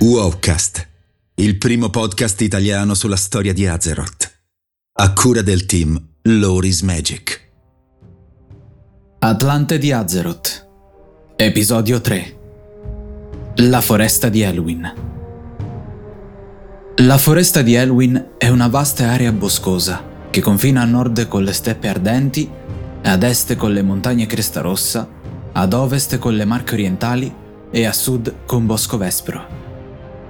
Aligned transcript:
Wowcast, 0.00 0.88
il 1.34 1.58
primo 1.58 1.90
podcast 1.90 2.40
italiano 2.42 2.94
sulla 2.94 3.16
storia 3.16 3.52
di 3.52 3.66
Azeroth. 3.66 4.30
A 5.00 5.12
cura 5.12 5.42
del 5.42 5.66
team 5.66 6.00
Loris 6.22 6.82
Magic. 6.82 7.50
Atlante 9.18 9.76
di 9.78 9.90
Azeroth. 9.90 10.68
Episodio 11.34 12.00
3. 12.00 12.38
La 13.56 13.80
foresta 13.80 14.28
di 14.28 14.42
Elwyn. 14.42 14.92
La 16.98 17.18
foresta 17.18 17.62
di 17.62 17.74
Elwyn 17.74 18.34
è 18.38 18.46
una 18.46 18.68
vasta 18.68 19.10
area 19.10 19.32
boscosa 19.32 20.28
che 20.30 20.40
confina 20.40 20.82
a 20.82 20.84
nord 20.84 21.26
con 21.26 21.42
le 21.42 21.52
steppe 21.52 21.88
ardenti, 21.88 22.48
ad 23.02 23.24
est 23.24 23.56
con 23.56 23.72
le 23.72 23.82
montagne 23.82 24.26
Cresta 24.26 24.60
Rossa, 24.60 25.08
ad 25.50 25.72
ovest 25.72 26.18
con 26.18 26.36
le 26.36 26.44
Marche 26.44 26.74
Orientali 26.74 27.34
e 27.68 27.84
a 27.84 27.92
sud 27.92 28.46
con 28.46 28.64
Bosco 28.64 28.96
Vespro. 28.96 29.57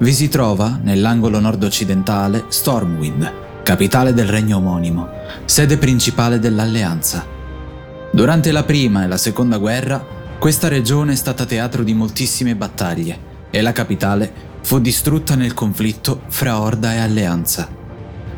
Vi 0.00 0.14
si 0.14 0.30
trova, 0.30 0.80
nell'angolo 0.82 1.40
nord-occidentale, 1.40 2.46
Stormwind, 2.48 3.32
capitale 3.62 4.14
del 4.14 4.28
regno 4.28 4.56
omonimo, 4.56 5.06
sede 5.44 5.76
principale 5.76 6.38
dell'Alleanza. 6.38 7.26
Durante 8.10 8.50
la 8.50 8.62
prima 8.62 9.04
e 9.04 9.08
la 9.08 9.18
seconda 9.18 9.58
guerra, 9.58 10.02
questa 10.38 10.68
regione 10.68 11.12
è 11.12 11.16
stata 11.16 11.44
teatro 11.44 11.82
di 11.82 11.92
moltissime 11.92 12.56
battaglie 12.56 13.18
e 13.50 13.60
la 13.60 13.72
capitale 13.72 14.32
fu 14.62 14.80
distrutta 14.80 15.34
nel 15.34 15.52
conflitto 15.52 16.22
fra 16.28 16.58
Orda 16.58 16.94
e 16.94 16.98
Alleanza. 16.98 17.68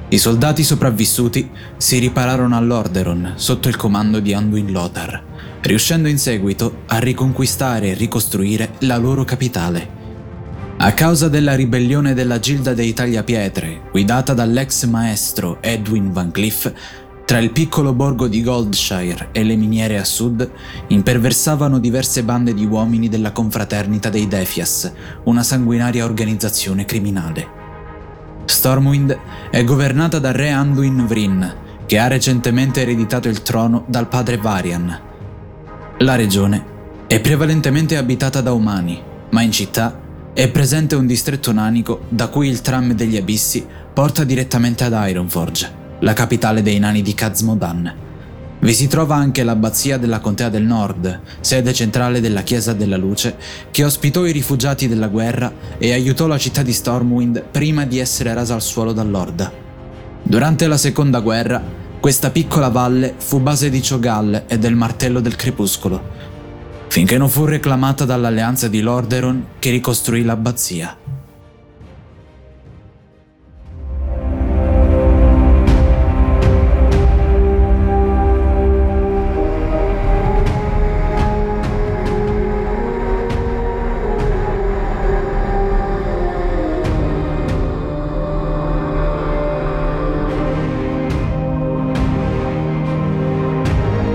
I 0.08 0.18
soldati 0.18 0.64
sopravvissuti 0.64 1.48
si 1.76 1.98
ripararono 2.00 2.56
all'Orderon 2.56 3.34
sotto 3.36 3.68
il 3.68 3.76
comando 3.76 4.18
di 4.18 4.34
Anduin 4.34 4.72
Lothar, 4.72 5.22
riuscendo 5.60 6.08
in 6.08 6.18
seguito 6.18 6.78
a 6.86 6.98
riconquistare 6.98 7.90
e 7.90 7.94
ricostruire 7.94 8.72
la 8.80 8.96
loro 8.96 9.22
capitale. 9.24 10.01
A 10.84 10.94
causa 10.94 11.28
della 11.28 11.54
ribellione 11.54 12.12
della 12.12 12.40
Gilda 12.40 12.74
dei 12.74 12.92
Tagliapietre, 12.92 13.82
guidata 13.92 14.34
dall'ex 14.34 14.84
maestro 14.86 15.58
Edwin 15.60 16.10
Van 16.10 16.32
Cliff, 16.32 16.72
tra 17.24 17.38
il 17.38 17.52
piccolo 17.52 17.92
borgo 17.92 18.26
di 18.26 18.42
Goldshire 18.42 19.28
e 19.30 19.44
le 19.44 19.54
miniere 19.54 19.96
a 20.00 20.04
sud, 20.04 20.50
imperversavano 20.88 21.78
diverse 21.78 22.24
bande 22.24 22.52
di 22.52 22.66
uomini 22.66 23.08
della 23.08 23.30
confraternita 23.30 24.10
dei 24.10 24.26
Defias, 24.26 24.92
una 25.22 25.44
sanguinaria 25.44 26.04
organizzazione 26.04 26.84
criminale. 26.84 27.46
Stormwind 28.46 29.16
è 29.52 29.62
governata 29.62 30.18
da 30.18 30.32
re 30.32 30.50
Anduin 30.50 31.06
Vryn, 31.06 31.54
che 31.86 31.98
ha 32.00 32.08
recentemente 32.08 32.80
ereditato 32.80 33.28
il 33.28 33.42
trono 33.42 33.84
dal 33.86 34.08
padre 34.08 34.36
Varian. 34.36 35.00
La 35.98 36.16
regione 36.16 36.64
è 37.06 37.20
prevalentemente 37.20 37.96
abitata 37.96 38.40
da 38.40 38.52
umani, 38.52 39.00
ma 39.30 39.42
in 39.42 39.52
città 39.52 40.01
è 40.34 40.48
presente 40.48 40.94
un 40.94 41.06
distretto 41.06 41.52
nanico 41.52 42.06
da 42.08 42.28
cui 42.28 42.48
il 42.48 42.62
tram 42.62 42.94
degli 42.94 43.18
abissi 43.18 43.66
porta 43.92 44.24
direttamente 44.24 44.82
ad 44.82 44.94
Ironforge, 45.06 45.70
la 46.00 46.14
capitale 46.14 46.62
dei 46.62 46.78
nani 46.78 47.02
di 47.02 47.12
Kazmodan. 47.12 47.94
Vi 48.60 48.72
si 48.72 48.86
trova 48.86 49.16
anche 49.16 49.42
l'abbazia 49.42 49.98
della 49.98 50.20
Contea 50.20 50.48
del 50.48 50.62
Nord, 50.62 51.20
sede 51.40 51.74
centrale 51.74 52.22
della 52.22 52.40
Chiesa 52.40 52.72
della 52.72 52.96
Luce, 52.96 53.36
che 53.70 53.84
ospitò 53.84 54.24
i 54.24 54.32
rifugiati 54.32 54.88
della 54.88 55.08
guerra 55.08 55.52
e 55.76 55.92
aiutò 55.92 56.26
la 56.26 56.38
città 56.38 56.62
di 56.62 56.72
Stormwind 56.72 57.44
prima 57.50 57.84
di 57.84 57.98
essere 57.98 58.32
rasa 58.32 58.54
al 58.54 58.62
suolo 58.62 58.94
dall'Orda. 58.94 59.52
Durante 60.22 60.66
la 60.66 60.78
seconda 60.78 61.20
guerra, 61.20 61.62
questa 62.00 62.30
piccola 62.30 62.68
valle 62.68 63.14
fu 63.18 63.38
base 63.38 63.68
di 63.68 63.82
Cho'Gall 63.86 64.44
e 64.46 64.58
del 64.58 64.76
Martello 64.76 65.20
del 65.20 65.36
Crepuscolo, 65.36 66.30
finché 66.92 67.16
non 67.16 67.30
fu 67.30 67.46
reclamata 67.46 68.04
dall'alleanza 68.04 68.68
di 68.68 68.82
Lordaeron 68.82 69.46
che 69.58 69.70
ricostruì 69.70 70.24
l'abbazia. 70.24 70.94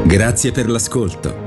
Grazie 0.03 0.51
per 0.51 0.69
l'ascolto. 0.69 1.46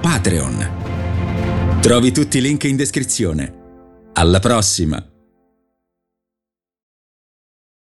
Patreon. 0.00 1.78
Trovi 1.80 2.10
tutti 2.10 2.38
i 2.38 2.40
link 2.40 2.64
in 2.64 2.76
descrizione. 2.76 3.52
Alla 4.14 4.38
prossima! 4.38 5.09